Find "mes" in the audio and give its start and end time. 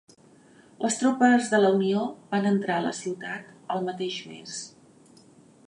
4.31-4.57